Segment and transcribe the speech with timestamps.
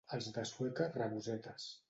[0.17, 1.71] Els de Sueca, rabosetes.